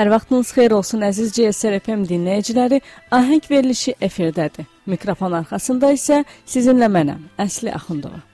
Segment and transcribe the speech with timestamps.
[0.00, 2.78] Hər vaxtınız xeyir olsun əziz CSR FM dinləyiciləri.
[3.12, 4.64] Ahəng verilişi efirdədir.
[4.88, 8.29] Mikrofon arxasında isə sizinlə mənəm, Əsli Axundova.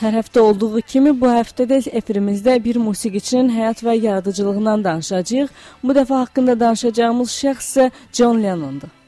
[0.00, 5.50] Hər həftə olduğu kimi bu həftə də efirimizdə bir musiqiçinin həyat və yaradıcılığından danışacağıq.
[5.82, 8.99] Bu dəfə haqqında danışacağımız şəxs isə John Lennondur.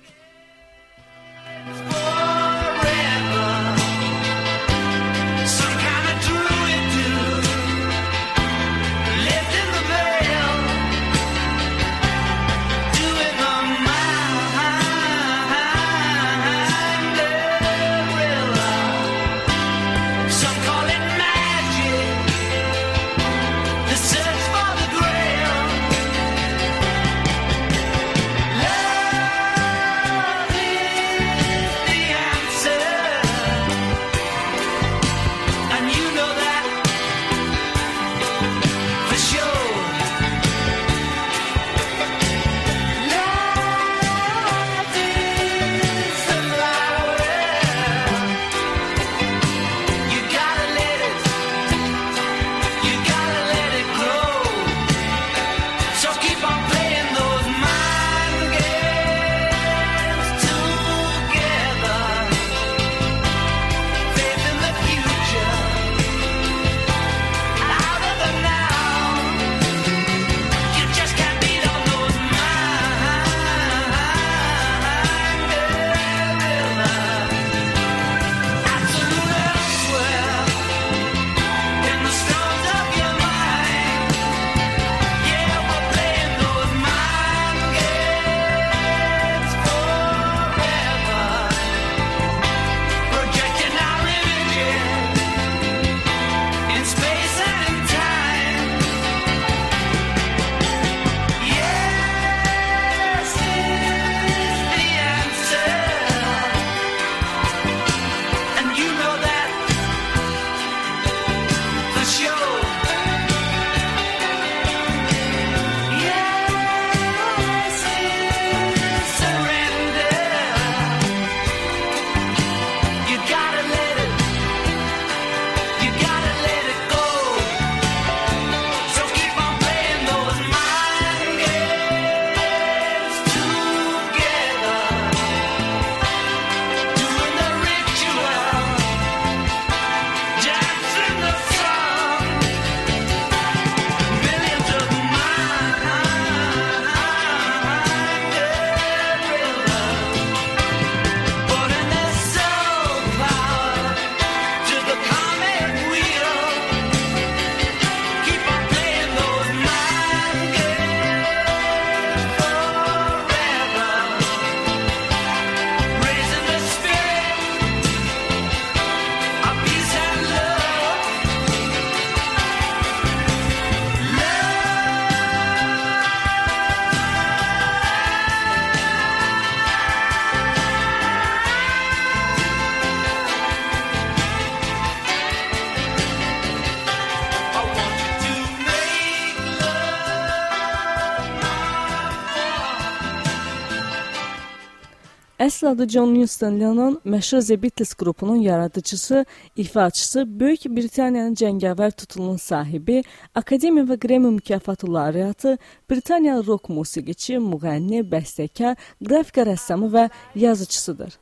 [195.62, 199.24] Əsl adı John Huston Lennon məşhur The Beatles qrupunun yaradıcısı,
[199.56, 205.58] ifaçısı, Böyük Britaniyanın cəngavər tutulunun sahibi, Akademiya və Grammy mükafatı laureatı,
[205.90, 208.74] Britaniyalı rock musiqiçi, müğənni, bəstəkar,
[209.06, 211.12] qrafika rəssamı və yazıçısıdır.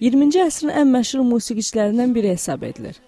[0.00, 3.00] 20-ci əsrin ən məşhur musiqiçilərindən biri hesab edilir.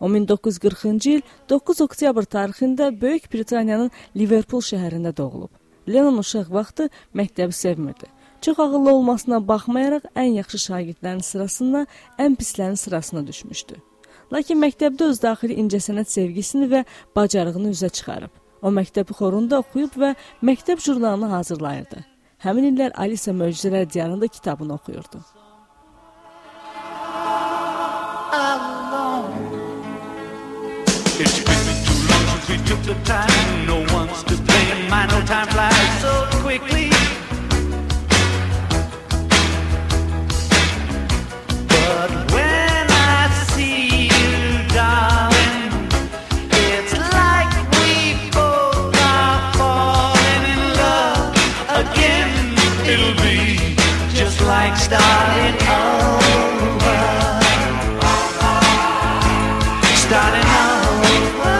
[0.00, 5.52] O 1940-cı il 9 oktyabr tarixində Böyük Britaniyanın Liverpool şəhərində doğulub.
[5.88, 8.08] Lennon uşaq vaxtı məktəbi sevmirdi.
[8.40, 11.86] Çox ağıllı olmasına baxmayaraq ən yaxşı şagirdlərin sırasında
[12.18, 13.74] ən pislərin sırasına düşmüşdü.
[14.32, 16.84] Lakin məktəbdə öz daxili incəsənət sevgisini və
[17.16, 18.30] bacarığını üzə çıxarıb.
[18.62, 22.04] O məktəb xorunda oxuyub və məktəb jurnalını hazırlayırdı.
[22.44, 25.20] Həmin illər Alisa Möcüzələr Diyarında kitabını oxuyurdu.
[31.20, 33.66] It's been too long since we took the time.
[33.66, 34.88] No one's to blame.
[34.88, 36.89] My no time flies so quickly.
[60.10, 61.54] starting over.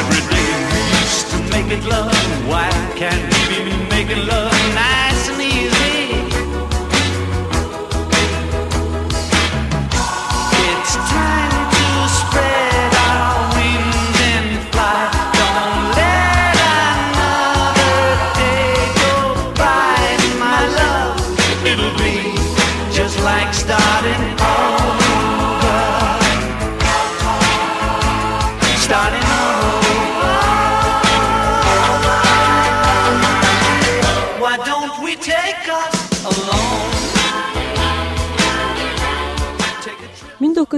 [0.00, 2.12] Every day we used to make it love.
[2.50, 2.68] Why
[3.00, 4.55] can't we be making love?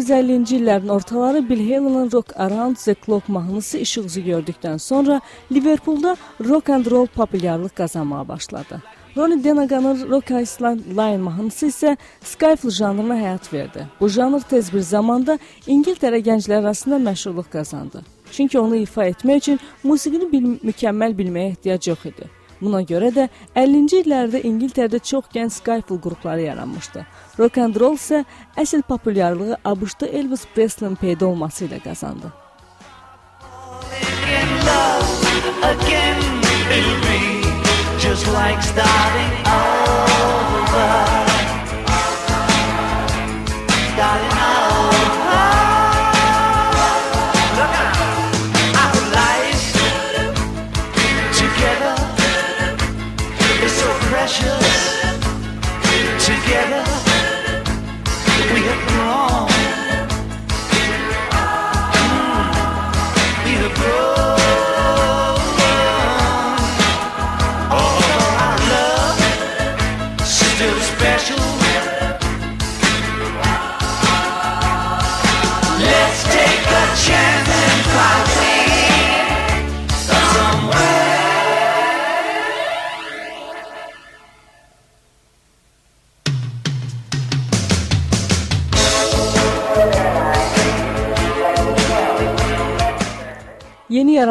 [0.08, 5.20] 1950-ci illərin ortaları Bill Haley-ın Rock Around the Clock mahnısı işıq üzü gördükdən sonra
[5.52, 6.16] Liverpoolda
[6.48, 8.82] rock and roll populyarlıq qazanmağa başladı.
[9.16, 13.86] Ronnie Denaganın Rock Island Line mahnısı isə Skyfall janrına həyat verdi.
[14.00, 18.02] Bu janr tez bir zamanda İngiltərə gəncləri arasında məşhurluq qazandı.
[18.32, 22.37] Çünki onu ifa etmək üçün musiqini bil mükəmməl bilməyə ehtiyac yox idi.
[22.60, 27.04] Buna görə də 50-ci illərdə İngiltərədə çox gənc Skyfall qrupları yaranmışdı.
[27.38, 28.24] Rock and roll isə
[28.58, 32.32] əsl populyarlığı ABŞ-da Elvis Presley-in peyda olması ilə qazandı.
[35.62, 36.18] Again,
[36.76, 37.42] it'll be
[37.98, 39.77] just like starting over.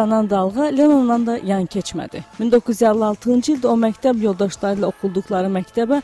[0.08, 2.22] Yaranan dalğa Lennonla da yan keçmədi.
[2.40, 5.98] 1956-cı ildə o məktəb yoldaşları ilə oxuduqları məktəbə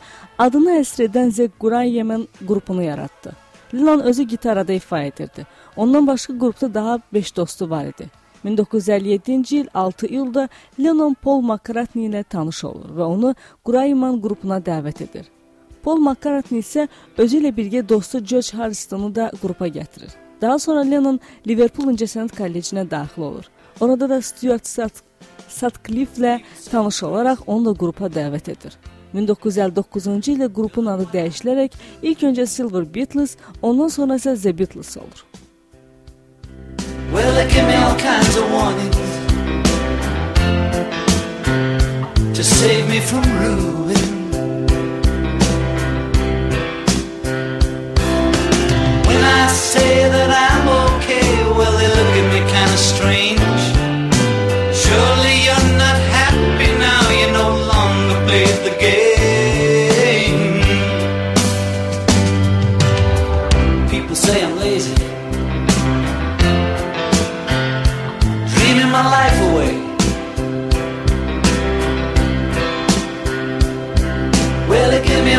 [0.44, 3.32] adını həsr edən The Gurayemin qrupunu yaratdı.
[3.74, 5.46] Lennon özü gitarada ifa edirdi.
[5.76, 8.10] Ondan başqa qrupda daha 5 dostu var idi.
[8.44, 10.48] 1957-ci il 6 iyulda
[10.80, 13.34] Lennon Paul McCartney ilə tanış olur və onu
[13.64, 15.24] Gurayeman qrupuna dəvət edir.
[15.82, 20.12] Paul McCartney isə özü ilə birgə dostu George Harrisonu da qrupa gətirir.
[20.40, 23.53] Daha sonra Lennon Liverpool İncəsənət Kollecinə daxil olur.
[23.80, 24.66] Orada da Stuart
[25.48, 26.40] Sutcliffe-lə
[26.70, 28.76] tanış olaraq onu da qrupa dəvət edir.
[29.14, 30.00] 1959-cu
[30.34, 35.24] ildə qrupun adı dəyişilərək ilk öncə Silver Beatles, ondan sonra isə The Beatles olur.
[37.12, 38.96] Well, they give me all kinds of warnings
[42.36, 44.02] to save me from ruin.
[49.06, 50.66] When I say that I'm
[50.96, 53.23] okay, well, they look at me kind of strange.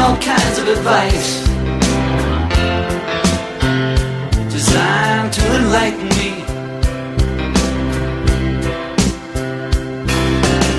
[0.05, 1.39] All kinds of advice
[4.51, 6.32] designed to enlighten me.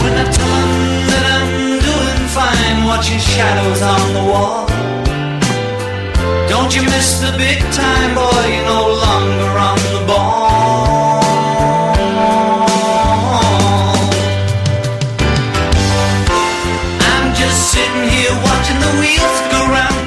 [0.02, 0.72] When I tell them
[1.10, 1.50] that I'm
[1.88, 4.65] doing fine, watching shadows on the wall.
[6.66, 8.44] Don't you miss the big time, boy?
[8.54, 11.20] You're no longer on the ball.
[17.10, 20.06] I'm just sitting here watching the wheels go round.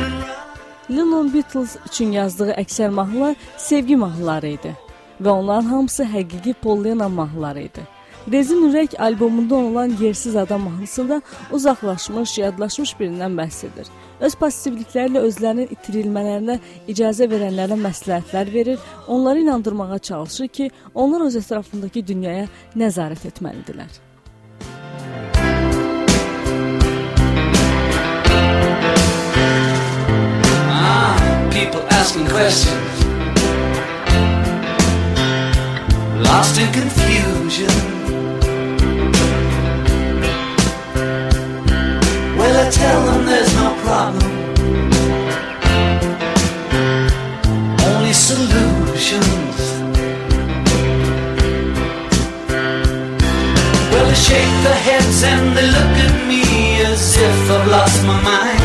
[0.90, 4.76] Lennon Beatles üçün yazdığı əksər mahnılar sevgi mahnıları idi
[5.22, 7.88] və onların hamısı həqiqi Paul Lennon mahnıları idi.
[8.28, 11.22] Rezin Ürək albomunda olan Yersiz Adam mahnısında
[11.52, 13.88] uzaqlaşmış, yadlaşmış birindən bəhs edir.
[14.20, 16.60] Öz passivlikləri ilə özlərinin itirilmələrinə
[16.92, 24.00] icazə verənlərə məsləhətlər verir, onları inandırmağa çalışır ki, onlar öz ətrafındakı dünyaya nəzarət etməlidirlər.
[31.52, 33.04] people asking questions,
[36.24, 37.99] lost in confusion.
[42.72, 44.32] Tell them there's no problem.
[47.90, 49.58] Only solutions.
[53.92, 56.42] Well, they shake their heads and they look at me
[56.86, 58.59] as if I've lost my mind.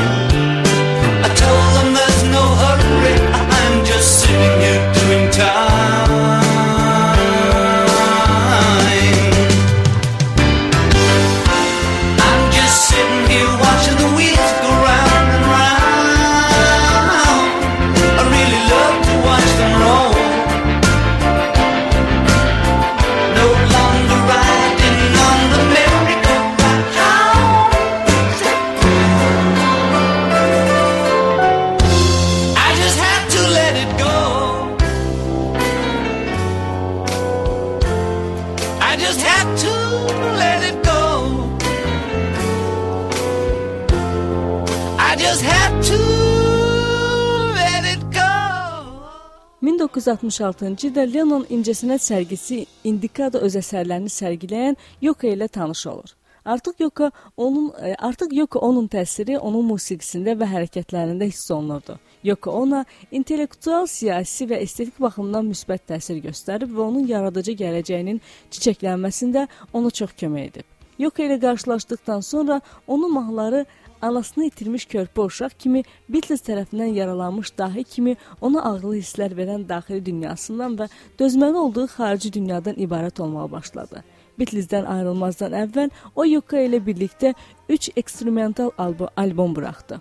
[50.24, 56.14] 1966-cı ildə Lennon incəsənət sərgisi Indikada öz əsərlərini sərgiləyən Yoko ilə tanış olur.
[56.44, 61.98] Artıq Yoko onun e, artıq Yoko onun təsiri onun musiqisində və hərəkətlərində hiss olunurdu.
[62.24, 68.20] Yoko ona intellektual, siyasi və estetik baxımdan müsbət təsir göstərib və onun yaradıcı gələcəyinin
[68.52, 70.68] çiçəklənməsində ona çox kömək edib.
[70.98, 73.66] Yoko ilə qarşılaşdıqdan sonra onun mahnıları
[74.08, 80.04] anasını itirmiş körpə uşaq kimi Beatles tərəfindən yaralanmış dahi kimi ona ağrılı hisslər verən daxili
[80.06, 80.88] dünyasından və
[81.20, 84.04] dözməli olduğu xarici dünyadan ibarət olmağa başladı.
[84.38, 87.34] Beatles'dən ayrılmazdan əvvəl o Yoko ilə birlikdə
[87.68, 90.00] 3 eksperimental albom, albom buraxdı.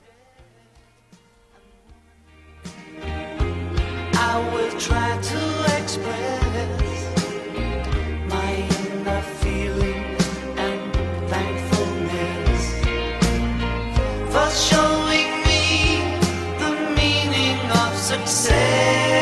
[4.15, 5.41] I will try to
[5.77, 6.32] express
[14.55, 16.03] showing me
[16.59, 19.12] the meaning of success.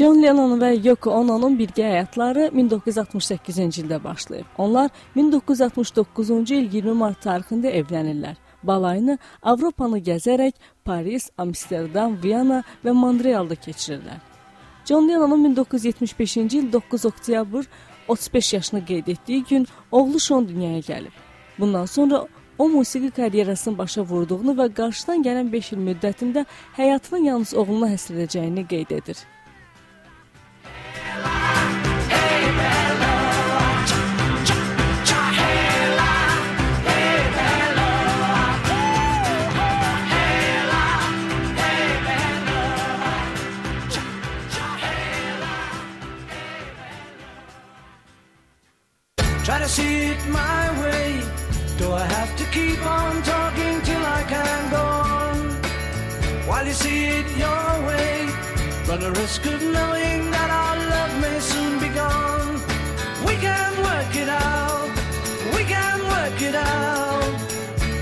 [0.00, 4.46] John Lennon və Yoko Ono'nun birgə həyatları 1968-ci ildə başlayıb.
[4.56, 8.38] Onlar 1969-cu il 20 mart tarixində evlənirlər.
[8.64, 10.54] Balayını Avropanı gəzərək
[10.88, 14.22] Paris, Amsterdam, Viyana və Montrealda keçirirlər.
[14.88, 17.68] John Lennonun 1975-ci il 9 oktyabr
[18.08, 21.12] 35 yaşını qeyd etdiyi gün oğlu Sean dünyaya gəlib.
[21.58, 22.26] Bundan sonra
[22.58, 26.46] o musiqi karyerasını başa vurduğunu və qarşıdan gələn 5 il müddətində
[26.80, 29.20] həyatını yalnız oğluna həsr edəcəyini qeyd edir.
[49.50, 51.24] Try to see it my way.
[51.76, 54.84] Do I have to keep on talking till I can go
[55.16, 55.38] on?
[56.46, 58.28] While you see it your way,
[58.86, 62.52] run a risk of knowing that our love may soon be gone.
[63.26, 64.90] We can work it out.
[65.56, 67.40] We can work it out.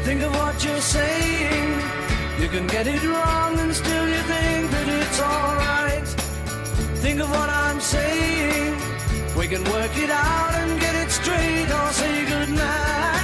[0.05, 1.69] Think of what you're saying.
[2.43, 6.09] You can get it wrong and still you think that it's alright.
[7.05, 8.88] Think of what I'm saying.
[9.39, 13.18] We can work it out and get it straight or say goodnight.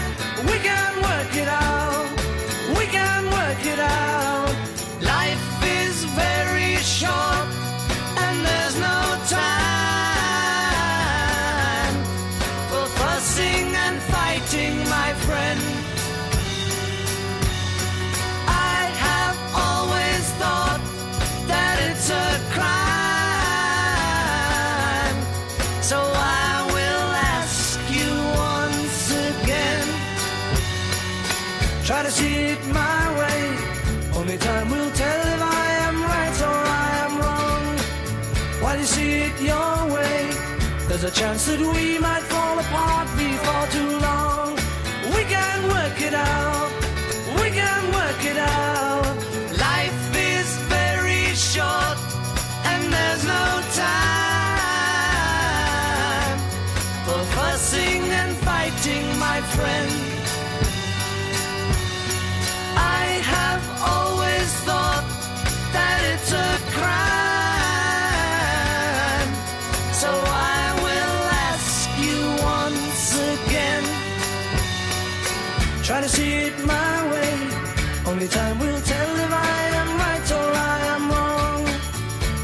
[32.17, 33.59] It my way.
[34.15, 37.79] Only time will tell if I am right or I am wrong.
[38.63, 40.31] While you see it your way,
[40.87, 44.55] there's a chance that we might fall apart before too long.
[45.15, 46.71] We can work it out.
[47.41, 49.17] We can work it out.
[49.59, 51.99] Life is very short
[52.71, 54.15] and there's no time
[57.07, 60.04] for fussing and fighting, my friend.
[75.85, 77.33] Try to see it my way.
[78.07, 81.67] Only time will tell if I am right or I am wrong.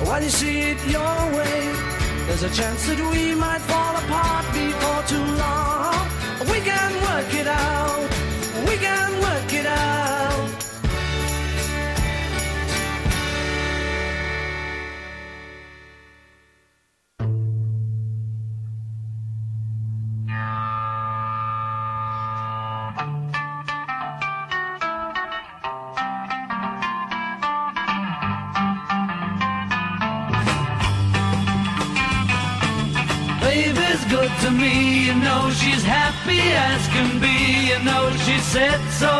[0.07, 1.59] While you see it your way,
[2.27, 6.05] there's a chance that we might fall apart before too long.
[6.53, 8.11] We can work it out.
[8.69, 10.20] We can work it out.
[34.51, 37.37] To me, you know she's happy as can be,
[37.71, 39.13] you know she said so.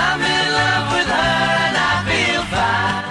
[0.00, 3.06] I'm in love with her and I feel fine.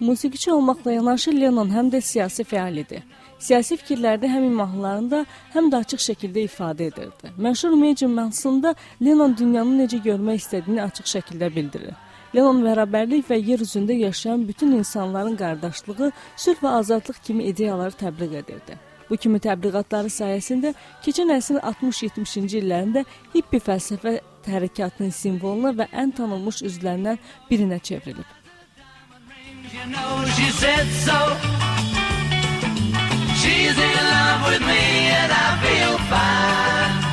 [0.00, 3.02] Musiqiçi olmaqla yanaşı Lennon həm də siyasi fəal idi.
[3.38, 7.32] Siyasi fikirlərini həm mahnılarında, həm də açıq şəkildə ifadə edirdi.
[7.38, 11.94] Məşhur Imagine mahnısında Lennon dünyanı necə görmək istədiyini açıq şəkildə bildirir.
[12.34, 18.36] Lennon bərabərlik və yer üzündə yaşayan bütün insanların qardaşlığı, sülh və azadlıq kimi ideyaları təbliğ
[18.40, 18.78] edirdi.
[19.10, 26.62] Bu kimi təbliğatları sayəsində keçən əsrin 60-70-ci illərində hippi fəlsəfə hərəkatının simvoluna və ən tanınmış
[26.68, 28.26] üzvlərindən birinə çevrilib.
[29.72, 31.18] You know she said so.
[33.40, 34.82] She's in love with me
[35.20, 37.11] and I feel fine.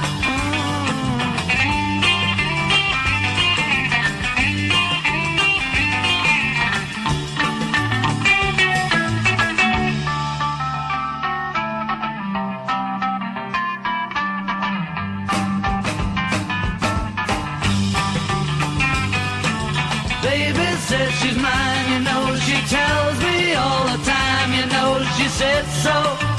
[20.89, 25.63] Says she's mine, you know she tells me all the time, you know she said
[25.85, 26.38] so.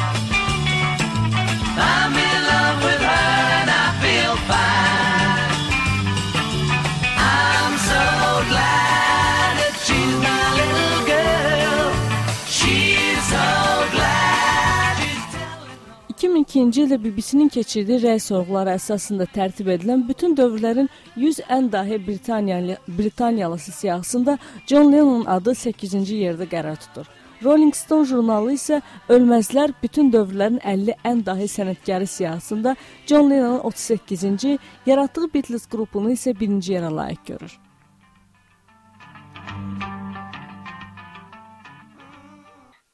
[16.51, 22.77] 2002-ci ildə BBC-nin keçirdiyi rəy sorğuları əsasında tərtib edilən bütün dövrlərin 100 ən dahi Britaniyalı
[22.89, 27.07] Britaniyalısı siyahısında John Lennon'un adı 8-ci yerdə qərar tutur.
[27.45, 34.59] Rolling Stone jurnalı isə Ölməzlər bütün dövrlərin 50 ən dahi sənətkarı siyahısında John Lennon'un 38-ci,
[34.87, 37.59] yaratdığı Beatles qrupunu isə birinci yerə layiq görür.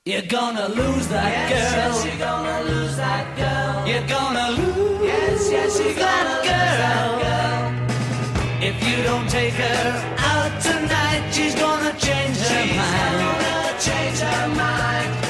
[0.06, 1.90] You're gonna lose that yes, girl.
[1.90, 3.88] Yes, you're gonna lose that girl.
[3.88, 7.16] You're gonna lose yes, yes, you're that, gonna girl.
[7.16, 7.90] Lose that
[8.38, 8.68] girl.
[8.68, 13.18] If you don't take her out tonight, she's gonna change her mind.
[13.18, 13.42] she's.
[13.42, 15.25] Gonna change her mind.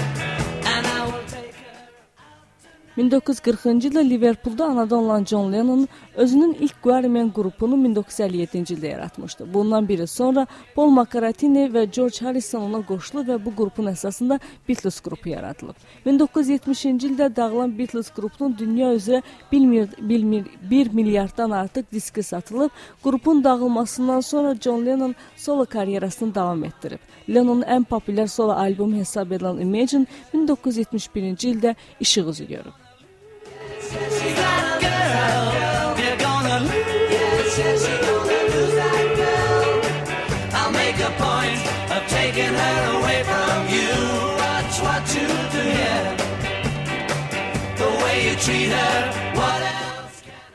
[2.97, 9.55] 1940-cı ildə Liverpoolda anadan olan John Lennon özünün ilk Quarrymen qrupunu 1957-ci ildə yaratmışdı.
[9.55, 15.01] Bundan biri sonra Paul McCartney və George Harrison ona qoşulub və bu qrupun əsasında Beatles
[15.01, 15.77] qrupu yaradılıb.
[16.07, 22.71] 1970-ci ildə dağılan Beatles qrupunun dünya üzrə 1 milyarddan artıq diski satılıb.
[23.05, 26.99] Qrupun dağılmasından sonra John Lennon solo karyerasını davam etdirib.
[27.29, 32.86] Lennonun ən populyar solo albomu hesab edilən Imagine 1971-ci ildə işıq üzü görüb.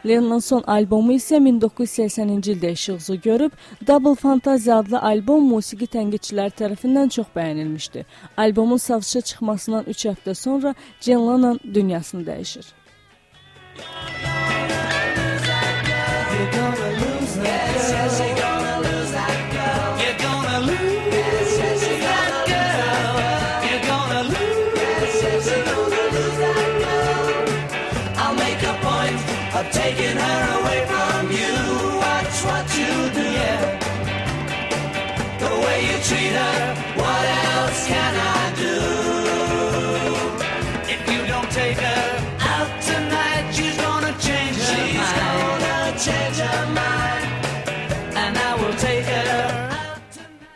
[0.06, 3.52] Lennonun son albomu isə 1980-ci ildə işıq üzü görüb,
[3.88, 8.06] Double Fantasy adlı albom musiqi tənqidçiləri tərəfindən çox bəyənilmişdi.
[8.38, 12.81] Albomun satışa çıxmasından 3 həftə sonra John Lennon dünyasını dəyişir.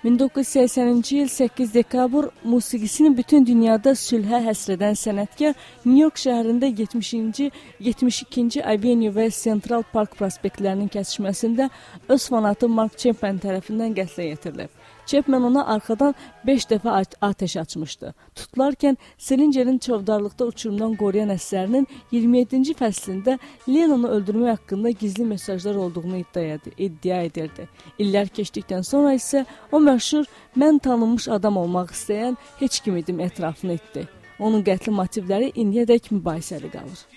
[0.06, 7.48] 1980-ci il 8 dekabr musiqisini bütün dünyada sülhə həsr edən sənətkar New York şəhərində 70-ci,
[7.82, 11.72] 72-ci Avenue və Central Park prospektlərinin kəsişməsində
[12.14, 14.85] öz fanatı Mark Chapman tərəfindən qətlə yetirilib.
[15.06, 16.16] Chapman ona arxadan
[16.48, 18.14] 5 dəfə atəş açmışdı.
[18.36, 23.38] Tutularkən Selingerin çovdarlıqda uçurumdan qoruyan əsərinin 27-ci fəslində
[23.68, 27.68] Lennonu öldürmək haqqında gizli mesajlar olduğunu iddia, iddia edirdi.
[28.00, 30.26] İllər keçdikdən sonra isə o məşhur
[30.58, 34.08] mən tanınmış adam olmaq istəyən heç kim idim etirafını etdi.
[34.40, 37.08] Onun qətli motivləri indiyədək mübahisəli qalır.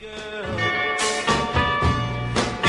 [0.00, 0.47] Girl.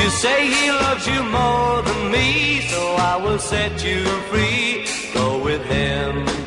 [0.00, 2.82] You say he loves you more than me, so
[3.12, 4.86] I will set you free.
[5.12, 6.39] Go with him.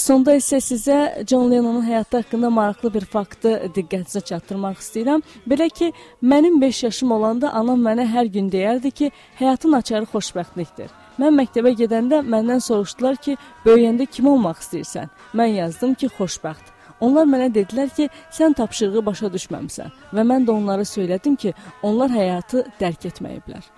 [0.00, 0.94] Sonda isə sizə
[1.28, 5.20] John Lennonun həyatı haqqında maraqlı bir faktı diqqətinizə çatdırmaq istəyirəm.
[5.52, 5.90] Belə ki,
[6.32, 9.10] mənim 5 yaşım olanda anam mənə hər gün deyərdi ki,
[9.42, 10.88] həyatın açarı xoşbəxtlikdir.
[11.20, 13.36] Mən məktəbə gedəndə məndən soruşdular ki,
[13.66, 15.12] böyüyəndə kim olmaq istəyirsən?
[15.36, 16.72] Mən yazdım ki, xoşbəxt.
[17.04, 22.08] Onlar mənə dedilər ki, sən tapşırığı başa düşməmisən və mən də onlara söylədim ki, onlar
[22.16, 23.68] həyatı dərk etməyiblər.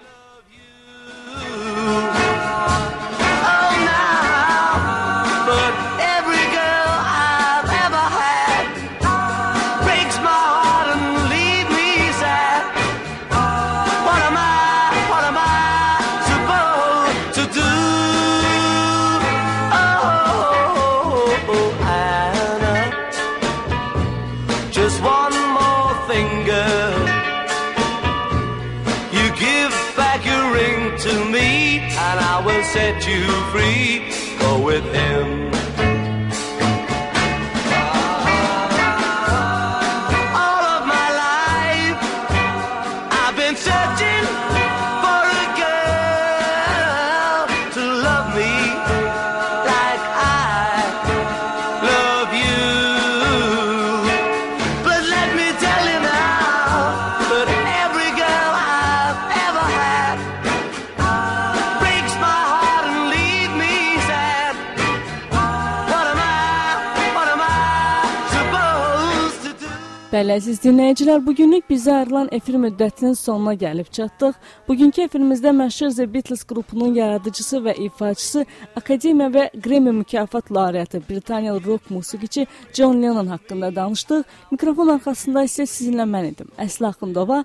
[70.13, 74.35] Bəli, əziz dinləyicilər, bugünlük bizə ayrılan efir müddətinin sonuna gəlib çatdıq.
[74.67, 78.45] Bugünkü efirimizdə məşhur The Beatles qrupunun yaradıcısı və ifaçısı,
[78.77, 84.23] Akademiya və Grammy mükafat laureatı Britaniyalı rock musiqiçi John Lennon haqqında danışdıq.
[84.51, 86.53] Mikrofon arxasında isə sizinlə mən idim.
[86.61, 87.45] Əsla Axundova.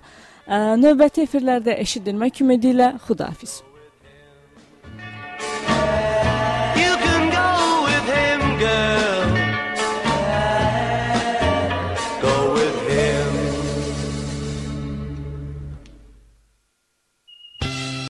[0.84, 3.62] Növbəti efirlərdə eşidilmək ümidi ilə xudahafiz.
[6.76, 7.48] You can go
[7.88, 9.07] with him, girl.